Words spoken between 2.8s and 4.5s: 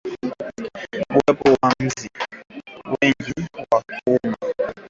wengi wa kuuma